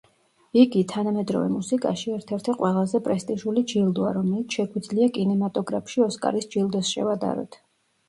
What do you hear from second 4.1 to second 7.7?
რომელიც შეგვიძლია კინემატოგრაფში „ოსკარის“ ჯილდოს შევადაროთ.